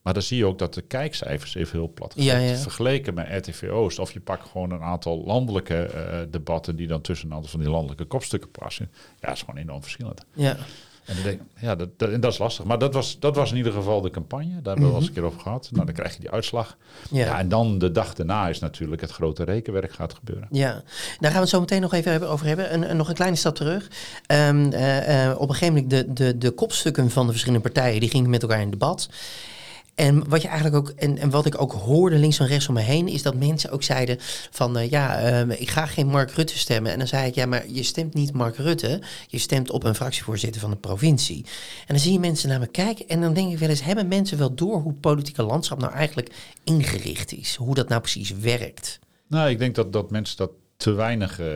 maar 0.02 0.12
dan 0.12 0.22
zie 0.22 0.38
je 0.38 0.46
ook 0.46 0.58
dat 0.58 0.74
de 0.74 0.82
kijkcijfers 0.82 1.54
even 1.54 1.78
heel 1.78 1.92
plat 1.92 2.14
ja, 2.16 2.38
ja. 2.38 2.56
Vergeleken 2.56 3.14
met 3.14 3.46
RTV 3.46 3.68
Oost, 3.70 3.98
of 3.98 4.12
je 4.12 4.20
pakt 4.20 4.48
gewoon 4.48 4.70
een 4.70 4.82
aantal 4.82 5.24
landelijke 5.24 5.90
uh, 5.94 6.18
debatten 6.30 6.76
die 6.76 6.86
dan 6.86 7.00
tussen 7.00 7.28
een 7.28 7.34
aantal 7.34 7.50
van 7.50 7.60
die 7.60 7.70
landelijke 7.70 8.04
kopstukken 8.04 8.50
passen. 8.50 8.90
Ja, 8.92 9.26
dat 9.26 9.36
is 9.36 9.42
gewoon 9.42 9.60
enorm 9.60 9.82
verschillend. 9.82 10.24
Ja. 10.34 10.56
En 11.04 11.14
dan 11.14 11.24
denk, 11.24 11.40
ja, 11.60 11.74
dat, 11.74 11.88
dat, 11.96 12.22
dat, 12.22 12.32
is 12.32 12.38
lastig. 12.38 12.64
Maar 12.64 12.78
dat 12.78 12.94
was, 12.94 13.18
dat 13.18 13.36
was 13.36 13.50
in 13.50 13.56
ieder 13.56 13.72
geval 13.72 14.00
de 14.00 14.10
campagne. 14.10 14.48
Daar 14.48 14.54
hebben 14.54 14.74
we 14.74 14.90
mm 14.90 14.94
-hmm. 14.94 15.06
een 15.06 15.12
keer 15.12 15.22
over 15.22 15.40
gehad. 15.40 15.68
Nou, 15.72 15.84
dan 15.84 15.94
krijg 15.94 16.14
je 16.14 16.20
die 16.20 16.30
uitslag. 16.30 16.76
Ja. 17.10 17.38
en 17.38 17.48
dan 17.48 17.78
de 17.78 17.92
dag 17.92 18.14
daarna 18.14 18.48
is 18.48 18.58
natuurlijk 18.58 19.00
het 19.00 19.10
grote 19.10 19.44
rekenwerk 19.44 19.92
gaat 19.92 20.14
gebeuren. 20.14 20.48
Ja, 20.50 20.72
daar 20.72 21.30
gaan 21.30 21.32
we 21.32 21.38
het 21.38 21.48
zo 21.48 21.60
meteen 21.60 21.80
nog 21.80 21.92
even 21.92 22.28
over 22.28 22.46
hebben. 22.46 22.70
En, 22.70 22.96
nog 22.96 23.08
een 23.08 23.14
kleine 23.14 23.36
stap 23.36 23.54
terug. 23.54 23.88
Um, 24.26 24.72
uh, 24.72 25.34
op 25.38 25.48
een 25.48 25.54
gegeven 25.54 25.74
moment 25.74 25.90
de, 25.90 26.12
de, 26.12 26.38
de 26.38 26.50
kopstukken 26.50 27.10
van 27.10 27.24
de 27.24 27.32
verschillende 27.32 27.68
partijen... 27.70 28.00
die 28.00 28.10
gingen 28.10 28.30
met 28.30 28.42
elkaar 28.42 28.60
in 28.60 28.70
debat. 28.70 29.08
En 30.00 30.28
wat 30.28 30.42
je 30.42 30.48
eigenlijk 30.48 30.76
ook, 30.76 30.88
en, 30.96 31.18
en 31.18 31.30
wat 31.30 31.46
ik 31.46 31.60
ook 31.60 31.72
hoorde 31.72 32.16
links 32.16 32.38
en 32.38 32.46
rechts 32.46 32.68
om 32.68 32.74
me 32.74 32.80
heen, 32.80 33.08
is 33.08 33.22
dat 33.22 33.34
mensen 33.34 33.70
ook 33.70 33.82
zeiden 33.82 34.16
van 34.50 34.78
uh, 34.78 34.90
ja, 34.90 35.30
uh, 35.46 35.60
ik 35.60 35.70
ga 35.70 35.86
geen 35.86 36.06
Mark 36.06 36.30
Rutte 36.30 36.58
stemmen. 36.58 36.92
En 36.92 36.98
dan 36.98 37.06
zei 37.06 37.26
ik, 37.26 37.34
ja, 37.34 37.46
maar 37.46 37.68
je 37.68 37.82
stemt 37.82 38.14
niet 38.14 38.32
Mark 38.32 38.56
Rutte, 38.56 39.02
je 39.26 39.38
stemt 39.38 39.70
op 39.70 39.84
een 39.84 39.94
fractievoorzitter 39.94 40.60
van 40.60 40.70
de 40.70 40.76
provincie. 40.76 41.44
En 41.80 41.86
dan 41.86 41.98
zie 41.98 42.12
je 42.12 42.18
mensen 42.18 42.48
naar 42.48 42.58
me 42.58 42.66
kijken 42.66 43.08
en 43.08 43.20
dan 43.20 43.34
denk 43.34 43.52
ik 43.52 43.58
wel 43.58 43.68
eens, 43.68 43.82
hebben 43.82 44.08
mensen 44.08 44.38
wel 44.38 44.54
door 44.54 44.80
hoe 44.80 44.90
het 44.90 45.00
politieke 45.00 45.42
landschap 45.42 45.78
nou 45.78 45.92
eigenlijk 45.92 46.32
ingericht 46.64 47.32
is? 47.32 47.54
Hoe 47.54 47.74
dat 47.74 47.88
nou 47.88 48.00
precies 48.00 48.30
werkt? 48.30 48.98
Nou, 49.26 49.50
ik 49.50 49.58
denk 49.58 49.74
dat, 49.74 49.92
dat 49.92 50.10
mensen 50.10 50.36
dat 50.36 50.50
te 50.76 50.92
weinig 50.92 51.40
uh, 51.40 51.46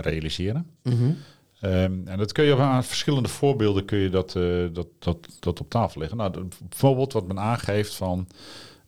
realiseren. 0.00 0.66
Mm 0.82 1.16
Um, 1.64 2.02
en 2.06 2.18
dat 2.18 2.32
kun 2.32 2.44
je 2.44 2.56
aan 2.56 2.84
verschillende 2.84 3.28
voorbeelden 3.28 3.84
kun 3.84 3.98
je 3.98 4.10
dat, 4.10 4.34
uh, 4.34 4.68
dat, 4.72 4.86
dat, 4.98 5.36
dat 5.40 5.60
op 5.60 5.70
tafel 5.70 6.00
leggen. 6.00 6.18
Nou, 6.18 6.48
bijvoorbeeld 6.68 7.12
wat 7.12 7.26
men 7.26 7.38
aangeeft 7.38 7.94
van 7.94 8.28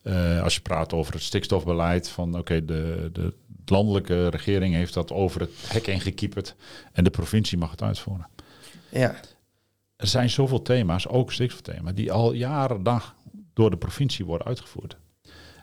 uh, 0.03 0.43
als 0.43 0.55
je 0.55 0.61
praat 0.61 0.93
over 0.93 1.13
het 1.13 1.21
stikstofbeleid, 1.21 2.09
van 2.09 2.37
oké, 2.37 2.65
de, 2.65 3.09
de 3.13 3.33
landelijke 3.65 4.27
regering 4.27 4.73
heeft 4.73 4.93
dat 4.93 5.11
over 5.11 5.41
het 5.41 5.51
hek 5.67 5.85
heen 5.85 6.01
gekieperd 6.01 6.55
en 6.91 7.03
de 7.03 7.09
provincie 7.09 7.57
mag 7.57 7.71
het 7.71 7.81
uitvoeren. 7.81 8.27
Ja. 8.89 9.15
Er 9.95 10.07
zijn 10.07 10.29
zoveel 10.29 10.61
thema's, 10.61 11.07
ook 11.07 11.31
stikstofthema, 11.31 11.91
die 11.91 12.11
al 12.11 12.33
jaren 12.33 12.83
dag 12.83 13.15
door 13.53 13.69
de 13.69 13.77
provincie 13.77 14.25
worden 14.25 14.47
uitgevoerd. 14.47 14.97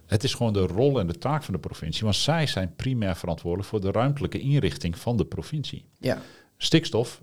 Het 0.06 0.24
is 0.24 0.34
gewoon 0.34 0.52
de 0.52 0.66
rol 0.66 1.00
en 1.00 1.06
de 1.06 1.18
taak 1.18 1.42
van 1.42 1.54
de 1.54 1.60
provincie, 1.60 2.04
want 2.04 2.16
zij 2.16 2.46
zijn 2.46 2.74
primair 2.76 3.16
verantwoordelijk 3.16 3.68
voor 3.68 3.80
de 3.80 3.90
ruimtelijke 3.90 4.40
inrichting 4.40 4.98
van 4.98 5.16
de 5.16 5.24
provincie. 5.24 5.84
Ja. 5.98 6.22
Stikstof, 6.64 7.22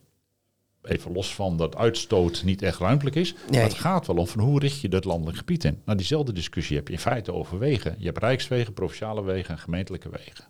even 0.81 1.11
los 1.11 1.35
van 1.35 1.57
dat 1.57 1.75
uitstoot 1.75 2.43
niet 2.43 2.61
echt 2.61 2.79
ruimtelijk 2.79 3.15
is. 3.15 3.35
Maar 3.51 3.61
het 3.61 3.73
gaat 3.73 4.07
wel 4.07 4.15
om 4.15 4.27
van 4.27 4.41
hoe 4.41 4.59
richt 4.59 4.81
je 4.81 4.89
dat 4.89 5.05
landelijk 5.05 5.37
gebied 5.37 5.63
in. 5.63 5.81
Nou, 5.85 5.97
diezelfde 5.97 6.31
discussie 6.31 6.75
heb 6.75 6.87
je 6.87 6.93
in 6.93 6.99
feite 6.99 7.33
over 7.33 7.59
wegen. 7.59 7.95
Je 7.97 8.05
hebt 8.05 8.17
rijkswegen, 8.17 8.73
provinciale 8.73 9.23
wegen 9.23 9.53
en 9.53 9.59
gemeentelijke 9.59 10.09
wegen. 10.09 10.45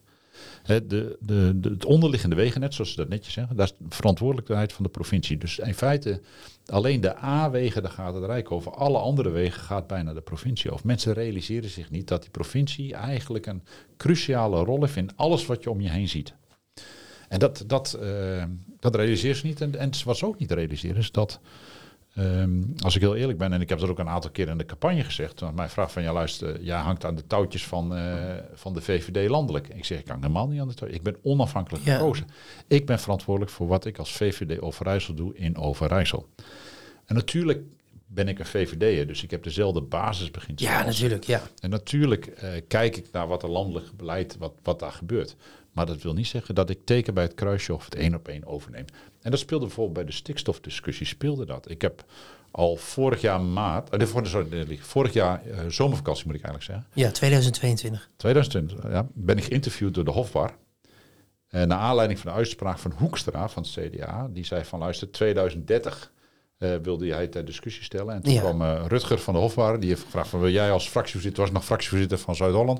De, 0.63 0.85
de, 0.87 1.17
de, 1.19 1.59
het 1.69 1.85
onderliggende 1.85 2.35
wegennet, 2.35 2.73
zoals 2.73 2.89
ze 2.89 2.95
dat 2.95 3.09
netjes 3.09 3.33
zeggen, 3.33 3.55
dat 3.55 3.65
is 3.65 3.75
de 3.77 3.95
verantwoordelijkheid 3.95 4.73
van 4.73 4.83
de 4.83 4.89
provincie. 4.89 5.37
Dus 5.37 5.59
in 5.59 5.73
feite 5.73 6.21
alleen 6.65 7.01
de 7.01 7.23
A-wegen, 7.23 7.81
daar 7.81 7.91
gaat 7.91 8.13
het 8.13 8.23
Rijk 8.23 8.51
over. 8.51 8.71
Alle 8.71 8.97
andere 8.97 9.29
wegen 9.29 9.61
gaat 9.61 9.87
bijna 9.87 10.13
de 10.13 10.21
provincie 10.21 10.71
over. 10.71 10.85
Mensen 10.85 11.13
realiseren 11.13 11.69
zich 11.69 11.89
niet 11.89 12.07
dat 12.07 12.21
die 12.21 12.31
provincie 12.31 12.93
eigenlijk 12.93 13.45
een 13.45 13.63
cruciale 13.97 14.63
rol 14.63 14.81
heeft 14.81 14.95
in 14.95 15.15
alles 15.15 15.45
wat 15.45 15.63
je 15.63 15.69
om 15.69 15.81
je 15.81 15.89
heen 15.89 16.09
ziet. 16.09 16.33
En 17.29 17.39
dat, 17.39 17.63
dat, 17.67 17.99
uh, 18.01 18.43
dat 18.79 18.95
realiseer 18.95 19.35
ze 19.35 19.45
niet. 19.45 19.61
En, 19.61 19.75
en 19.75 19.91
wat 20.05 20.17
ze 20.17 20.25
ook 20.25 20.39
niet 20.39 20.51
realiseren 20.51 20.97
is 20.97 21.11
dat, 21.11 21.39
ehm, 22.15 22.61
als 22.83 22.95
ik 22.95 23.01
heel 23.01 23.15
eerlijk 23.15 23.37
ben, 23.37 23.53
en 23.53 23.61
ik 23.61 23.69
heb 23.69 23.79
dat 23.79 23.89
ook 23.89 23.99
een 23.99 24.09
aantal 24.09 24.31
keer 24.31 24.47
in 24.47 24.57
de 24.57 24.65
campagne 24.65 25.03
gezegd, 25.03 25.39
want 25.39 25.55
mijn 25.55 25.69
vraag 25.69 25.91
van, 25.91 26.03
ja 26.03 26.13
luister, 26.13 26.61
jij 26.61 26.77
hangt 26.77 27.05
aan 27.05 27.15
de 27.15 27.27
touwtjes 27.27 27.65
van, 27.65 27.97
uh, 27.97 28.13
van 28.53 28.73
de 28.73 28.81
VVD 28.81 29.29
landelijk. 29.29 29.67
Ik 29.67 29.85
zeg, 29.85 29.99
ik 29.99 30.07
hang 30.07 30.21
helemaal 30.21 30.47
niet 30.47 30.61
aan 30.61 30.67
de 30.67 30.73
touwtjes. 30.73 30.99
Ik 30.99 31.05
ben 31.05 31.17
onafhankelijk 31.21 31.83
gekozen. 31.83 32.27
Ik 32.67 32.85
ben 32.85 32.99
verantwoordelijk 32.99 33.51
voor 33.51 33.67
wat 33.67 33.85
ik 33.85 33.97
als 33.97 34.11
VVD 34.11 34.61
Overijssel 34.61 35.13
doe 35.13 35.35
in 35.35 35.57
Overijssel. 35.57 36.27
En 37.05 37.15
natuurlijk 37.15 37.63
ben 38.11 38.27
ik 38.27 38.39
een 38.39 38.45
VVD'er, 38.45 39.07
dus 39.07 39.23
ik 39.23 39.31
heb 39.31 39.43
dezelfde 39.43 39.81
basisbeginselen. 39.81 40.73
Ja, 40.73 40.83
natuurlijk, 40.85 41.23
ja. 41.23 41.41
En 41.59 41.69
natuurlijk 41.69 42.27
uh, 42.27 42.49
kijk 42.67 42.97
ik 42.97 43.05
naar 43.11 43.27
wat 43.27 43.43
er 43.43 43.49
landelijk 43.49 43.91
beleid, 43.95 44.37
wat, 44.37 44.53
wat 44.63 44.79
daar 44.79 44.91
gebeurt. 44.91 45.35
Maar 45.71 45.85
dat 45.85 46.01
wil 46.01 46.13
niet 46.13 46.27
zeggen 46.27 46.55
dat 46.55 46.69
ik 46.69 46.85
teken 46.85 47.13
bij 47.13 47.23
het 47.23 47.33
kruisje 47.33 47.73
of 47.73 47.85
het 47.85 47.95
één 47.95 48.15
op 48.15 48.27
één 48.27 48.45
overneem. 48.45 48.85
En 49.21 49.31
dat 49.31 49.39
speelde 49.39 49.65
bijvoorbeeld 49.65 49.95
bij 49.95 50.05
de 50.05 50.11
stikstofdiscussie, 50.11 51.05
speelde 51.05 51.45
dat. 51.45 51.69
Ik 51.69 51.81
heb 51.81 52.03
al 52.51 52.75
vorig 52.75 53.21
jaar 53.21 53.41
maart, 53.41 54.01
uh, 54.01 54.23
sorry, 54.23 54.79
vorig 54.81 55.13
jaar 55.13 55.41
uh, 55.47 55.59
zomervakantie 55.67 56.25
moet 56.25 56.35
ik 56.35 56.43
eigenlijk 56.43 56.71
zeggen. 56.71 57.01
Ja, 57.03 57.11
2022. 57.11 58.09
2020, 58.15 58.91
ja, 58.91 59.07
ben 59.13 59.37
ik 59.37 59.43
geïnterviewd 59.43 59.93
door 59.93 60.05
de 60.05 60.11
Hofbar. 60.11 60.55
En 61.47 61.67
naar 61.67 61.77
aanleiding 61.77 62.19
van 62.19 62.31
de 62.31 62.37
uitspraak 62.37 62.77
van 62.77 62.93
Hoekstra 62.97 63.49
van 63.49 63.63
het 63.63 63.71
CDA, 63.71 64.27
die 64.31 64.45
zei 64.45 64.65
van 64.65 64.79
luister, 64.79 65.11
2030 65.11 66.11
uh, 66.59 66.75
wilde 66.81 67.13
hij 67.13 67.27
ter 67.27 67.45
discussie 67.45 67.83
stellen. 67.83 68.15
En 68.15 68.21
toen 68.21 68.33
ja. 68.33 68.39
kwam 68.39 68.61
uh, 68.61 68.85
Rutger 68.87 69.19
van 69.19 69.33
de 69.33 69.39
Hofwaarde, 69.39 69.79
die 69.79 69.89
heeft 69.89 70.03
gevraagd 70.03 70.29
van 70.29 70.39
wil 70.39 70.51
jij 70.51 70.71
als 70.71 70.89
fractievoorzitter, 70.89 71.43
was 71.43 71.51
nog 71.51 71.65
fractievoorzitter 71.65 72.17
van 72.17 72.35
Zuid-Holland. 72.35 72.79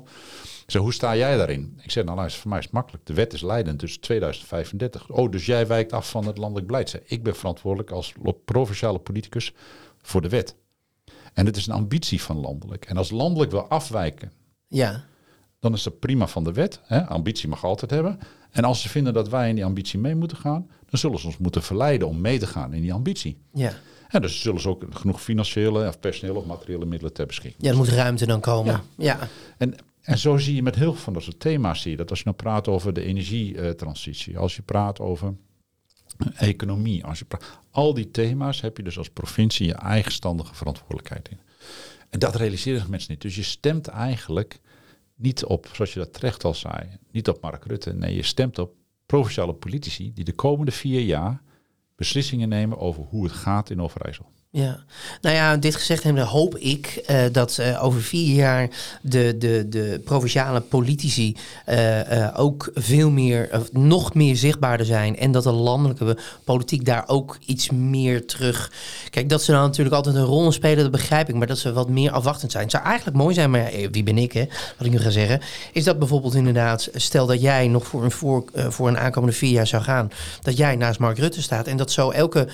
Ik 0.64 0.76
zei, 0.76 0.82
hoe 0.82 0.92
sta 0.92 1.16
jij 1.16 1.36
daarin? 1.36 1.78
Ik 1.82 1.90
zei, 1.90 2.04
nou 2.04 2.16
luister, 2.16 2.40
voor 2.40 2.50
mij 2.50 2.58
is 2.58 2.64
het 2.64 2.74
makkelijk. 2.74 3.06
De 3.06 3.14
wet 3.14 3.32
is 3.32 3.42
leidend, 3.42 3.80
dus 3.80 3.96
2035. 3.98 5.10
Oh, 5.10 5.30
dus 5.30 5.46
jij 5.46 5.66
wijkt 5.66 5.92
af 5.92 6.10
van 6.10 6.26
het 6.26 6.38
landelijk 6.38 6.66
beleid. 6.66 6.90
Zei, 6.90 7.02
ik 7.06 7.22
ben 7.22 7.36
verantwoordelijk 7.36 7.90
als 7.90 8.14
provinciale 8.44 8.98
politicus 8.98 9.52
voor 10.02 10.22
de 10.22 10.28
wet. 10.28 10.56
En 11.32 11.46
het 11.46 11.56
is 11.56 11.66
een 11.66 11.74
ambitie 11.74 12.22
van 12.22 12.36
landelijk. 12.36 12.84
En 12.84 12.96
als 12.96 13.10
landelijk 13.10 13.50
wil 13.50 13.68
afwijken, 13.68 14.32
ja. 14.68 15.04
dan 15.60 15.72
is 15.72 15.82
dat 15.82 15.98
prima 15.98 16.26
van 16.26 16.44
de 16.44 16.52
wet. 16.52 16.80
Hè? 16.82 17.06
Ambitie 17.06 17.48
mag 17.48 17.64
altijd 17.64 17.90
hebben. 17.90 18.18
En 18.50 18.64
als 18.64 18.82
ze 18.82 18.88
vinden 18.88 19.12
dat 19.12 19.28
wij 19.28 19.48
in 19.48 19.54
die 19.54 19.64
ambitie 19.64 19.98
mee 19.98 20.14
moeten 20.14 20.36
gaan, 20.36 20.70
dan 20.90 21.00
zullen 21.00 21.18
ze 21.18 21.26
ons 21.26 21.38
moeten 21.38 21.62
verleiden 21.62 22.08
om 22.08 22.20
mee 22.20 22.38
te 22.38 22.46
gaan 22.46 22.72
in 22.72 22.82
die 22.82 22.92
ambitie. 22.92 23.38
Ja. 23.52 23.72
En 24.08 24.22
dus 24.22 24.40
zullen 24.40 24.60
ze 24.60 24.68
ook 24.68 24.84
genoeg 24.90 25.22
financiële 25.22 25.88
of 25.88 26.00
personele 26.00 26.38
of 26.38 26.46
materiële 26.46 26.84
middelen 26.84 27.12
ter 27.12 27.26
beschikking. 27.26 27.62
Ja, 27.62 27.70
er 27.70 27.76
moet 27.76 27.88
ruimte 27.88 28.26
dan 28.26 28.40
komen. 28.40 28.72
Ja. 28.72 28.82
ja. 28.96 29.28
En, 29.58 29.74
en 30.02 30.18
zo 30.18 30.36
zie 30.36 30.54
je 30.54 30.62
met 30.62 30.74
heel 30.74 30.92
veel 30.92 31.02
van 31.02 31.12
dat 31.12 31.22
soort 31.22 31.40
thema's, 31.40 31.82
zie 31.82 31.90
je 31.90 31.96
dat 31.96 32.10
als 32.10 32.18
je 32.18 32.24
nou 32.24 32.36
praat 32.36 32.68
over 32.68 32.92
de 32.92 33.04
energietransitie, 33.04 34.38
als 34.38 34.56
je 34.56 34.62
praat 34.62 35.00
over 35.00 35.34
economie, 36.34 37.04
als 37.04 37.18
je 37.18 37.24
praat, 37.24 37.44
al 37.70 37.94
die 37.94 38.10
thema's 38.10 38.60
heb 38.60 38.76
je 38.76 38.82
dus 38.82 38.98
als 38.98 39.10
provincie 39.10 39.66
je 39.66 39.74
eigenstandige 39.74 40.54
verantwoordelijkheid 40.54 41.28
in. 41.28 41.38
En 42.10 42.18
dat 42.18 42.34
realiseren 42.34 42.90
mensen 42.90 43.10
niet. 43.10 43.20
Dus 43.22 43.36
je 43.36 43.42
stemt 43.42 43.88
eigenlijk 43.88 44.60
niet 45.14 45.44
op, 45.44 45.68
zoals 45.72 45.92
je 45.92 45.98
dat 45.98 46.12
terecht 46.12 46.44
al 46.44 46.54
zei, 46.54 46.98
niet 47.10 47.28
op 47.28 47.40
Mark 47.40 47.64
Rutte. 47.64 47.92
Nee, 47.92 48.14
je 48.14 48.22
stemt 48.22 48.58
op 48.58 48.74
provinciale 49.10 49.54
politici 49.54 50.12
die 50.12 50.24
de 50.24 50.32
komende 50.32 50.70
vier 50.70 51.00
jaar 51.00 51.42
beslissingen 51.96 52.48
nemen 52.48 52.78
over 52.78 53.02
hoe 53.02 53.24
het 53.24 53.32
gaat 53.32 53.70
in 53.70 53.80
Overijssel. 53.80 54.30
Ja, 54.52 54.84
nou 55.20 55.36
ja, 55.36 55.56
dit 55.56 55.76
gezegd 55.76 56.02
hebben, 56.02 56.24
hoop 56.24 56.56
ik 56.56 57.04
uh, 57.10 57.22
dat 57.32 57.58
uh, 57.60 57.84
over 57.84 58.02
vier 58.02 58.34
jaar 58.34 58.68
de, 59.02 59.36
de, 59.38 59.66
de 59.68 60.00
provinciale 60.04 60.60
politici 60.60 61.36
uh, 61.68 62.28
ook 62.36 62.70
veel 62.74 63.10
meer, 63.10 63.60
nog 63.72 64.14
meer 64.14 64.36
zichtbaarder 64.36 64.86
zijn. 64.86 65.18
En 65.18 65.32
dat 65.32 65.42
de 65.42 65.52
landelijke 65.52 66.16
politiek 66.44 66.84
daar 66.84 67.04
ook 67.06 67.38
iets 67.46 67.70
meer 67.70 68.26
terug. 68.26 68.72
Kijk, 69.10 69.28
dat 69.28 69.42
ze 69.42 69.52
dan 69.52 69.60
natuurlijk 69.60 69.96
altijd 69.96 70.14
een 70.14 70.24
rol 70.24 70.52
spelen, 70.52 70.82
dat 70.82 70.90
begrijp 70.90 71.28
ik. 71.28 71.34
Maar 71.34 71.46
dat 71.46 71.58
ze 71.58 71.72
wat 71.72 71.88
meer 71.88 72.10
afwachtend 72.10 72.52
zijn. 72.52 72.62
Het 72.62 72.72
zou 72.72 72.84
eigenlijk 72.84 73.16
mooi 73.16 73.34
zijn, 73.34 73.50
maar 73.50 73.70
wie 73.90 74.02
ben 74.02 74.18
ik, 74.18 74.32
hè, 74.32 74.44
wat 74.76 74.86
ik 74.86 74.92
nu 74.92 74.98
ga 74.98 75.10
zeggen. 75.10 75.40
Is 75.72 75.84
dat 75.84 75.98
bijvoorbeeld 75.98 76.34
inderdaad, 76.34 76.88
stel 76.94 77.26
dat 77.26 77.40
jij 77.40 77.68
nog 77.68 77.86
voor 77.86 78.04
een, 78.04 78.10
voor, 78.10 78.44
voor 78.54 78.88
een 78.88 78.98
aankomende 78.98 79.36
vier 79.36 79.52
jaar 79.52 79.66
zou 79.66 79.82
gaan. 79.82 80.10
Dat 80.42 80.56
jij 80.56 80.76
naast 80.76 80.98
Mark 80.98 81.18
Rutte 81.18 81.42
staat. 81.42 81.66
En 81.66 81.76
dat 81.76 81.92
zo 81.92 82.10
elke 82.10 82.48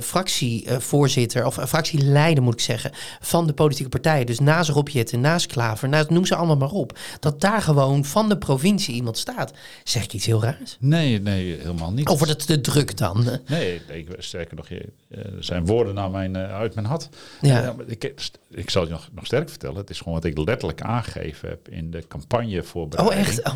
fractievoorzitter 0.00 1.24
of 1.34 1.58
fractieleider 1.68 2.42
moet 2.42 2.52
ik 2.52 2.60
zeggen, 2.60 2.90
van 3.20 3.46
de 3.46 3.52
politieke 3.52 3.90
partijen. 3.90 4.26
Dus 4.26 4.38
naast 4.38 4.70
Rob 4.70 4.88
Jetten, 4.88 5.20
naast 5.20 5.46
Klaver, 5.46 5.88
naast, 5.88 6.10
noem 6.10 6.26
ze 6.26 6.34
allemaal 6.34 6.56
maar 6.56 6.70
op. 6.70 6.98
Dat 7.20 7.40
daar 7.40 7.62
gewoon 7.62 8.04
van 8.04 8.28
de 8.28 8.38
provincie 8.38 8.94
iemand 8.94 9.18
staat. 9.18 9.52
Zeg 9.84 10.04
ik 10.04 10.12
iets 10.12 10.26
heel 10.26 10.42
raars? 10.42 10.76
Nee, 10.80 11.20
nee, 11.20 11.56
helemaal 11.58 11.92
niet. 11.92 12.08
Of 12.08 12.18
wordt 12.18 12.32
het 12.32 12.46
te 12.46 12.60
druk 12.60 12.96
dan? 12.96 13.28
Nee, 13.46 13.80
ik, 13.88 14.08
sterker 14.18 14.56
nog, 14.56 14.68
er 14.70 15.32
zijn 15.38 15.66
woorden 15.66 15.94
naar 15.94 16.10
mijn, 16.10 16.36
uh, 16.36 16.54
uit 16.54 16.74
mijn 16.74 16.86
had. 16.86 17.08
Ja. 17.40 17.74
ik, 17.86 18.14
ik 18.50 18.70
zal 18.70 18.84
je 18.84 18.90
nog, 18.90 19.08
nog 19.12 19.26
sterk 19.26 19.48
vertellen. 19.48 19.76
Het 19.76 19.90
is 19.90 19.98
gewoon 19.98 20.14
wat 20.14 20.24
ik 20.24 20.38
letterlijk 20.38 20.82
aangegeven 20.82 21.48
heb 21.48 21.68
in 21.68 21.90
de 21.90 22.06
campagne 22.08 22.62
voor. 22.62 22.88
Oh, 22.96 23.14
echt? 23.14 23.44
Oh. 23.44 23.54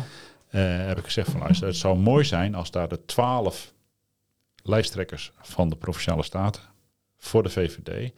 Uh, 0.51 0.85
heb 0.87 0.97
ik 0.97 1.03
gezegd 1.03 1.29
van 1.29 1.39
luister, 1.39 1.67
het 1.67 1.75
zou 1.75 1.97
mooi 1.97 2.23
zijn 2.23 2.55
als 2.55 2.71
daar 2.71 2.87
de 2.87 3.05
twaalf 3.05 3.73
lijsttrekkers 4.63 5.31
van 5.41 5.69
de 5.69 5.75
Provinciale 5.75 6.23
Staten 6.23 6.61
voor 7.21 7.43
de 7.43 7.49
VVD. 7.49 8.11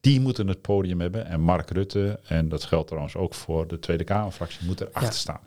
Die 0.00 0.20
moeten 0.20 0.48
het 0.48 0.60
podium 0.60 1.00
hebben. 1.00 1.26
En 1.26 1.40
Mark 1.40 1.70
Rutte, 1.70 2.20
en 2.24 2.48
dat 2.48 2.64
geldt 2.64 2.86
trouwens 2.86 3.16
ook 3.16 3.34
voor 3.34 3.66
de 3.66 3.78
Tweede 3.78 4.04
Kamerfractie, 4.04 4.66
moet 4.66 4.80
erachter 4.80 5.02
ja. 5.02 5.10
staan. 5.10 5.40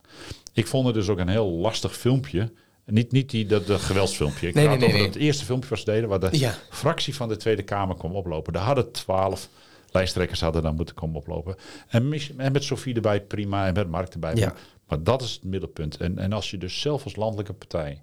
Ik 0.53 0.67
vond 0.67 0.86
het 0.86 0.96
dus 0.96 1.10
ook 1.10 1.20
een 1.20 1.27
heel 1.27 1.50
lastig 1.50 1.98
filmpje. 1.98 2.51
Niet, 2.86 3.12
niet 3.12 3.29
die, 3.29 3.46
dat, 3.46 3.67
dat 3.67 3.81
geweldsfilmpje. 3.81 4.48
Ik 4.48 4.53
nee, 4.53 4.65
praat 4.65 4.77
nee, 4.77 4.88
over 4.88 5.00
nee, 5.00 5.08
het 5.08 5.17
eerste 5.17 5.46
filmpje 5.46 5.70
was 5.70 5.86
deden 5.86 6.10
waar 6.10 6.20
de 6.20 6.29
Ja. 6.31 6.55
fractie 6.70 7.15
van 7.15 7.27
de 7.27 7.38
Tweede 7.38 7.63
Kamer 7.63 7.96
kwam 7.96 8.15
oplopen. 8.15 8.53
Daar 8.53 8.63
hadden 8.63 8.91
twaalf 8.91 9.50
lijsttrekkers 9.91 10.41
hadden 10.41 10.63
dan 10.63 10.75
moeten 10.75 10.96
komen 10.96 11.15
oplopen. 11.15 11.55
En, 11.88 12.08
met 12.51 12.63
Sofie 12.63 12.96
erbij 12.96 13.22
prima 13.22 13.67
en 13.67 13.74
met 13.74 13.89
Mark 13.89 14.13
erbij. 14.13 14.36
Ja. 14.36 14.53
Maar 14.88 15.03
dat 15.03 15.22
is 15.22 15.34
het 15.34 15.43
middelpunt. 15.43 15.98
En, 15.98 16.17
en 16.17 16.34
als 16.34 16.51
je 16.51 16.58
dus 16.58 16.81
zelf 16.81 17.03
als 17.03 17.15
landelijke 17.15 17.53
partij 17.53 18.01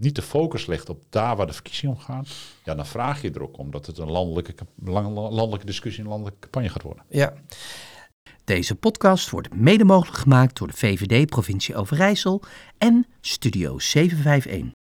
niet 0.00 0.14
de 0.14 0.22
focus 0.22 0.66
legt 0.66 0.88
op 0.88 1.02
daar 1.08 1.36
waar 1.36 1.46
de 1.46 1.52
verkiezingen 1.52 1.94
om 1.94 2.00
gaan, 2.00 2.24
ja, 2.64 2.74
dan 2.74 2.86
vraag 2.86 3.22
je 3.22 3.30
er 3.30 3.42
ook 3.42 3.58
om 3.58 3.70
dat 3.70 3.86
het 3.86 3.98
een 3.98 4.10
landelijke, 4.10 4.54
landelijke 4.84 5.66
discussie, 5.66 6.02
een 6.02 6.08
landelijke 6.08 6.40
campagne 6.40 6.68
gaat 6.68 6.82
worden. 6.82 7.04
Ja. 7.08 7.32
Deze 8.44 8.74
podcast 8.74 9.30
wordt 9.30 9.54
mede 9.54 9.84
mogelijk 9.84 10.18
gemaakt 10.18 10.58
door 10.58 10.66
de 10.66 10.76
VVD 10.76 11.26
Provincie 11.26 11.76
Overijssel 11.76 12.42
en 12.78 13.06
Studio 13.20 13.78
751. 13.78 14.79